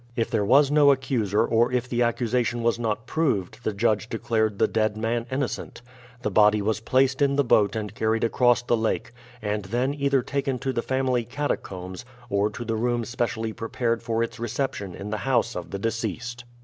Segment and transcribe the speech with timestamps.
[0.15, 4.57] If there was no accuser or if the accusation was not proved the judge declared
[4.57, 5.83] the dead man innocent.
[6.23, 9.11] The body was placed in the boat and carried across the lake,
[9.43, 14.23] and then either taken to the family catacombs or to the room specially prepared for
[14.23, 16.45] its reception in the house of the deceased.